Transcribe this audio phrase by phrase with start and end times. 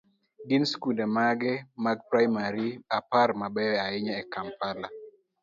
[0.47, 1.53] gin skunde mage
[1.83, 4.87] mag praimari apar mabeyo ahinya e Kampala?